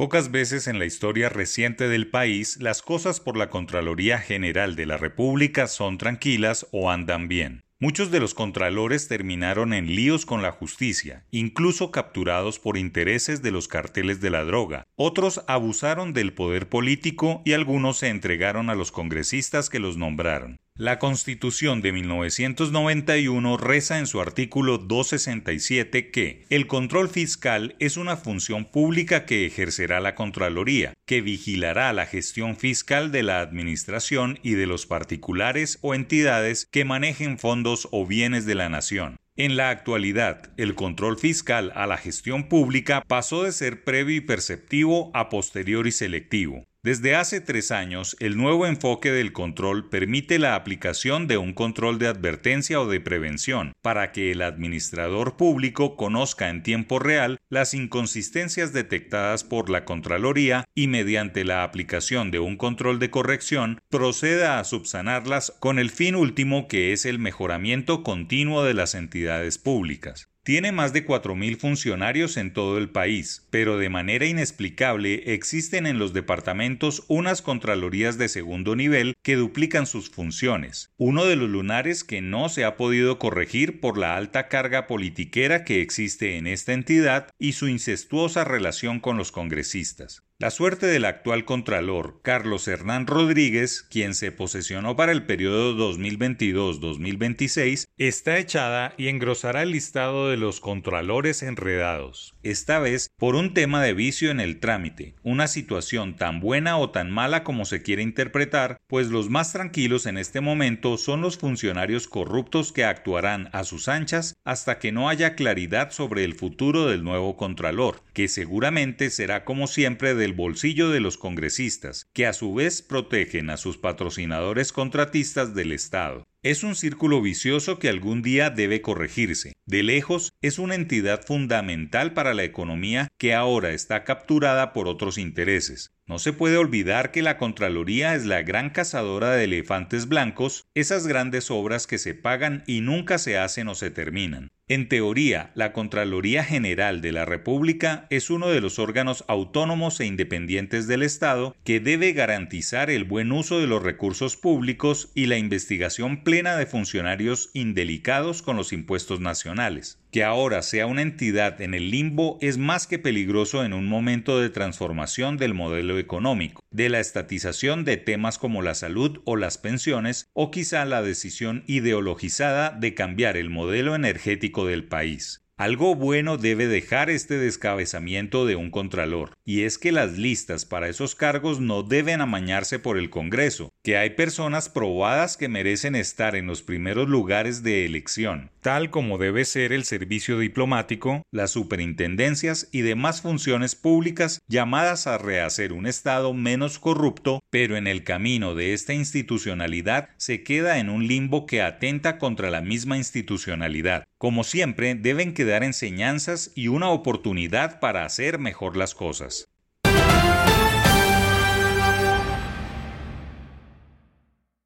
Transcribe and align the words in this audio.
Pocas 0.00 0.30
veces 0.30 0.66
en 0.66 0.78
la 0.78 0.86
historia 0.86 1.28
reciente 1.28 1.86
del 1.86 2.08
país 2.08 2.56
las 2.58 2.80
cosas 2.80 3.20
por 3.20 3.36
la 3.36 3.50
Contraloría 3.50 4.16
General 4.16 4.74
de 4.74 4.86
la 4.86 4.96
República 4.96 5.66
son 5.66 5.98
tranquilas 5.98 6.66
o 6.72 6.90
andan 6.90 7.28
bien. 7.28 7.64
Muchos 7.78 8.10
de 8.10 8.18
los 8.18 8.32
contralores 8.32 9.08
terminaron 9.08 9.74
en 9.74 9.94
líos 9.94 10.24
con 10.24 10.40
la 10.40 10.52
justicia, 10.52 11.26
incluso 11.30 11.90
capturados 11.90 12.58
por 12.58 12.78
intereses 12.78 13.42
de 13.42 13.50
los 13.50 13.68
carteles 13.68 14.22
de 14.22 14.30
la 14.30 14.42
droga. 14.42 14.86
Otros 14.96 15.44
abusaron 15.48 16.14
del 16.14 16.32
poder 16.32 16.70
político 16.70 17.42
y 17.44 17.52
algunos 17.52 17.98
se 17.98 18.08
entregaron 18.08 18.70
a 18.70 18.74
los 18.74 18.92
congresistas 18.92 19.68
que 19.68 19.80
los 19.80 19.98
nombraron. 19.98 20.60
La 20.80 20.98
Constitución 20.98 21.82
de 21.82 21.92
1991 21.92 23.58
reza 23.58 23.98
en 23.98 24.06
su 24.06 24.18
artículo 24.18 24.78
267 24.78 26.10
que 26.10 26.46
el 26.48 26.66
control 26.66 27.10
fiscal 27.10 27.76
es 27.80 27.98
una 27.98 28.16
función 28.16 28.64
pública 28.64 29.26
que 29.26 29.44
ejercerá 29.44 30.00
la 30.00 30.14
Contraloría, 30.14 30.94
que 31.04 31.20
vigilará 31.20 31.92
la 31.92 32.06
gestión 32.06 32.56
fiscal 32.56 33.12
de 33.12 33.22
la 33.22 33.42
Administración 33.42 34.38
y 34.42 34.52
de 34.52 34.64
los 34.64 34.86
particulares 34.86 35.78
o 35.82 35.94
entidades 35.94 36.66
que 36.70 36.86
manejen 36.86 37.38
fondos 37.38 37.86
o 37.92 38.06
bienes 38.06 38.46
de 38.46 38.54
la 38.54 38.70
nación. 38.70 39.18
En 39.36 39.58
la 39.58 39.68
actualidad, 39.68 40.50
el 40.56 40.74
control 40.74 41.18
fiscal 41.18 41.72
a 41.74 41.86
la 41.86 41.98
gestión 41.98 42.48
pública 42.48 43.04
pasó 43.06 43.42
de 43.44 43.52
ser 43.52 43.84
previo 43.84 44.16
y 44.16 44.20
perceptivo 44.22 45.10
a 45.12 45.28
posterior 45.28 45.86
y 45.86 45.92
selectivo. 45.92 46.64
Desde 46.82 47.14
hace 47.14 47.42
tres 47.42 47.72
años, 47.72 48.16
el 48.20 48.38
nuevo 48.38 48.66
enfoque 48.66 49.12
del 49.12 49.34
control 49.34 49.90
permite 49.90 50.38
la 50.38 50.54
aplicación 50.54 51.26
de 51.26 51.36
un 51.36 51.52
control 51.52 51.98
de 51.98 52.06
advertencia 52.06 52.80
o 52.80 52.88
de 52.88 53.02
prevención 53.02 53.74
para 53.82 54.12
que 54.12 54.30
el 54.30 54.40
administrador 54.40 55.36
público 55.36 55.94
conozca 55.94 56.48
en 56.48 56.62
tiempo 56.62 56.98
real 56.98 57.38
las 57.50 57.74
inconsistencias 57.74 58.72
detectadas 58.72 59.44
por 59.44 59.68
la 59.68 59.84
Contraloría 59.84 60.64
y 60.74 60.86
mediante 60.86 61.44
la 61.44 61.64
aplicación 61.64 62.30
de 62.30 62.38
un 62.38 62.56
control 62.56 62.98
de 62.98 63.10
corrección 63.10 63.78
proceda 63.90 64.58
a 64.58 64.64
subsanarlas 64.64 65.52
con 65.60 65.78
el 65.78 65.90
fin 65.90 66.14
último 66.14 66.66
que 66.66 66.94
es 66.94 67.04
el 67.04 67.18
mejoramiento 67.18 68.02
continuo 68.02 68.64
de 68.64 68.72
las 68.72 68.94
entidades 68.94 69.58
públicas. 69.58 70.29
Tiene 70.42 70.72
más 70.72 70.94
de 70.94 71.06
4.000 71.06 71.58
funcionarios 71.58 72.38
en 72.38 72.54
todo 72.54 72.78
el 72.78 72.88
país, 72.88 73.46
pero 73.50 73.76
de 73.76 73.90
manera 73.90 74.24
inexplicable 74.24 75.34
existen 75.34 75.86
en 75.86 75.98
los 75.98 76.14
departamentos 76.14 77.04
unas 77.08 77.42
contralorías 77.42 78.16
de 78.16 78.30
segundo 78.30 78.74
nivel 78.74 79.14
que 79.22 79.36
duplican 79.36 79.86
sus 79.86 80.08
funciones, 80.08 80.94
uno 80.96 81.26
de 81.26 81.36
los 81.36 81.50
lunares 81.50 82.04
que 82.04 82.22
no 82.22 82.48
se 82.48 82.64
ha 82.64 82.78
podido 82.78 83.18
corregir 83.18 83.80
por 83.80 83.98
la 83.98 84.16
alta 84.16 84.48
carga 84.48 84.86
politiquera 84.86 85.62
que 85.62 85.82
existe 85.82 86.38
en 86.38 86.46
esta 86.46 86.72
entidad 86.72 87.28
y 87.38 87.52
su 87.52 87.68
incestuosa 87.68 88.42
relación 88.44 88.98
con 88.98 89.18
los 89.18 89.32
congresistas. 89.32 90.22
La 90.40 90.50
suerte 90.50 90.86
del 90.86 91.04
actual 91.04 91.44
Contralor, 91.44 92.20
Carlos 92.22 92.66
Hernán 92.66 93.06
Rodríguez, 93.06 93.82
quien 93.82 94.14
se 94.14 94.32
posesionó 94.32 94.96
para 94.96 95.12
el 95.12 95.26
periodo 95.26 95.76
2022-2026, 95.92 97.84
está 97.98 98.38
echada 98.38 98.94
y 98.96 99.08
engrosará 99.08 99.60
el 99.60 99.72
listado 99.72 100.30
de 100.30 100.38
los 100.38 100.60
Contralores 100.60 101.42
enredados, 101.42 102.34
esta 102.42 102.78
vez 102.78 103.10
por 103.18 103.34
un 103.34 103.52
tema 103.52 103.82
de 103.82 103.92
vicio 103.92 104.30
en 104.30 104.40
el 104.40 104.60
trámite, 104.60 105.14
una 105.22 105.46
situación 105.46 106.16
tan 106.16 106.40
buena 106.40 106.78
o 106.78 106.88
tan 106.88 107.10
mala 107.10 107.44
como 107.44 107.66
se 107.66 107.82
quiere 107.82 108.00
interpretar, 108.00 108.80
pues 108.86 109.08
los 109.08 109.28
más 109.28 109.52
tranquilos 109.52 110.06
en 110.06 110.16
este 110.16 110.40
momento 110.40 110.96
son 110.96 111.20
los 111.20 111.36
funcionarios 111.36 112.08
corruptos 112.08 112.72
que 112.72 112.86
actuarán 112.86 113.50
a 113.52 113.64
sus 113.64 113.88
anchas 113.88 114.38
hasta 114.44 114.78
que 114.78 114.90
no 114.90 115.10
haya 115.10 115.34
claridad 115.34 115.90
sobre 115.90 116.24
el 116.24 116.32
futuro 116.32 116.86
del 116.86 117.04
nuevo 117.04 117.36
Contralor, 117.36 118.00
que 118.14 118.26
seguramente 118.26 119.10
será 119.10 119.44
como 119.44 119.66
siempre 119.66 120.14
del 120.14 120.29
bolsillo 120.32 120.90
de 120.90 121.00
los 121.00 121.18
congresistas, 121.18 122.06
que 122.12 122.26
a 122.26 122.32
su 122.32 122.54
vez 122.54 122.82
protegen 122.82 123.50
a 123.50 123.56
sus 123.56 123.78
patrocinadores 123.78 124.72
contratistas 124.72 125.54
del 125.54 125.72
Estado. 125.72 126.26
Es 126.42 126.62
un 126.64 126.74
círculo 126.74 127.20
vicioso 127.20 127.78
que 127.78 127.90
algún 127.90 128.22
día 128.22 128.48
debe 128.48 128.80
corregirse. 128.80 129.52
De 129.66 129.82
lejos, 129.82 130.32
es 130.40 130.58
una 130.58 130.74
entidad 130.74 131.22
fundamental 131.26 132.14
para 132.14 132.32
la 132.32 132.44
economía 132.44 133.08
que 133.18 133.34
ahora 133.34 133.72
está 133.72 134.04
capturada 134.04 134.72
por 134.72 134.88
otros 134.88 135.18
intereses. 135.18 135.92
No 136.06 136.18
se 136.18 136.32
puede 136.32 136.56
olvidar 136.56 137.12
que 137.12 137.22
la 137.22 137.36
Contraloría 137.36 138.14
es 138.14 138.24
la 138.24 138.42
gran 138.42 138.70
cazadora 138.70 139.32
de 139.32 139.44
elefantes 139.44 140.08
blancos, 140.08 140.64
esas 140.74 141.06
grandes 141.06 141.50
obras 141.50 141.86
que 141.86 141.98
se 141.98 142.14
pagan 142.14 142.64
y 142.66 142.80
nunca 142.80 143.18
se 143.18 143.36
hacen 143.36 143.68
o 143.68 143.74
se 143.74 143.90
terminan. 143.90 144.50
En 144.70 144.88
teoría, 144.88 145.50
la 145.56 145.72
Contraloría 145.72 146.44
General 146.44 147.00
de 147.00 147.10
la 147.10 147.24
República 147.24 148.06
es 148.08 148.30
uno 148.30 148.50
de 148.50 148.60
los 148.60 148.78
órganos 148.78 149.24
autónomos 149.26 149.98
e 149.98 150.06
independientes 150.06 150.86
del 150.86 151.02
Estado 151.02 151.56
que 151.64 151.80
debe 151.80 152.12
garantizar 152.12 152.88
el 152.88 153.02
buen 153.02 153.32
uso 153.32 153.58
de 153.58 153.66
los 153.66 153.82
recursos 153.82 154.36
públicos 154.36 155.10
y 155.12 155.26
la 155.26 155.38
investigación 155.38 156.22
plena 156.22 156.56
de 156.56 156.66
funcionarios 156.66 157.50
indelicados 157.52 158.42
con 158.42 158.56
los 158.56 158.72
impuestos 158.72 159.18
nacionales. 159.18 159.98
Que 160.10 160.24
ahora 160.24 160.62
sea 160.62 160.86
una 160.86 161.02
entidad 161.02 161.60
en 161.60 161.72
el 161.72 161.92
limbo 161.92 162.36
es 162.40 162.58
más 162.58 162.88
que 162.88 162.98
peligroso 162.98 163.64
en 163.64 163.72
un 163.72 163.86
momento 163.86 164.40
de 164.40 164.50
transformación 164.50 165.36
del 165.36 165.54
modelo 165.54 166.00
económico, 166.00 166.64
de 166.72 166.88
la 166.88 166.98
estatización 166.98 167.84
de 167.84 167.96
temas 167.96 168.36
como 168.36 168.60
la 168.60 168.74
salud 168.74 169.20
o 169.24 169.36
las 169.36 169.56
pensiones, 169.58 170.28
o 170.32 170.50
quizá 170.50 170.84
la 170.84 171.02
decisión 171.02 171.62
ideologizada 171.68 172.70
de 172.70 172.94
cambiar 172.94 173.36
el 173.36 173.50
modelo 173.50 173.94
energético 173.94 174.66
del 174.66 174.84
país. 174.84 175.40
Algo 175.60 175.94
bueno 175.94 176.38
debe 176.38 176.68
dejar 176.68 177.10
este 177.10 177.36
descabezamiento 177.36 178.46
de 178.46 178.56
un 178.56 178.70
contralor, 178.70 179.36
y 179.44 179.64
es 179.64 179.76
que 179.76 179.92
las 179.92 180.16
listas 180.16 180.64
para 180.64 180.88
esos 180.88 181.14
cargos 181.14 181.60
no 181.60 181.82
deben 181.82 182.22
amañarse 182.22 182.78
por 182.78 182.96
el 182.96 183.10
Congreso, 183.10 183.70
que 183.82 183.98
hay 183.98 184.08
personas 184.08 184.70
probadas 184.70 185.36
que 185.36 185.50
merecen 185.50 185.96
estar 185.96 186.34
en 186.34 186.46
los 186.46 186.62
primeros 186.62 187.10
lugares 187.10 187.62
de 187.62 187.84
elección, 187.84 188.50
tal 188.60 188.90
como 188.90 189.18
debe 189.18 189.44
ser 189.44 189.72
el 189.72 189.84
servicio 189.84 190.38
diplomático, 190.38 191.22
las 191.30 191.50
superintendencias 191.50 192.68
y 192.72 192.82
demás 192.82 193.22
funciones 193.22 193.74
públicas 193.74 194.40
llamadas 194.48 195.06
a 195.06 195.18
rehacer 195.18 195.72
un 195.72 195.86
Estado 195.86 196.34
menos 196.34 196.78
corrupto, 196.78 197.40
pero 197.50 197.76
en 197.76 197.86
el 197.86 198.04
camino 198.04 198.54
de 198.54 198.72
esta 198.72 198.94
institucionalidad 198.94 200.10
se 200.16 200.42
queda 200.42 200.78
en 200.78 200.90
un 200.90 201.06
limbo 201.06 201.46
que 201.46 201.62
atenta 201.62 202.18
contra 202.18 202.50
la 202.50 202.60
misma 202.60 202.96
institucionalidad. 202.96 204.04
Como 204.18 204.44
siempre, 204.44 204.94
deben 204.94 205.34
quedar 205.34 205.64
enseñanzas 205.64 206.52
y 206.54 206.68
una 206.68 206.90
oportunidad 206.90 207.80
para 207.80 208.04
hacer 208.04 208.38
mejor 208.38 208.76
las 208.76 208.94
cosas. 208.94 209.48